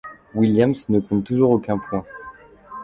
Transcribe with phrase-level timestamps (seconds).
[0.33, 2.03] Williams ne compte toujours aucun point.